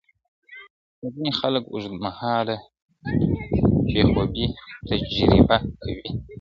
خو 0.97 1.05
ځینې 1.13 1.31
خلک 1.39 1.63
اوږدمهاله 1.69 2.57
بې 3.91 4.01
خوبۍ 4.09 4.45
تجربه 4.87 5.57
کوي. 5.81 6.07